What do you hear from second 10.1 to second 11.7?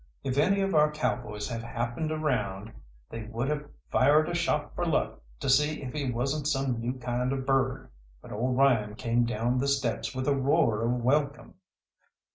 with a roar of welcome.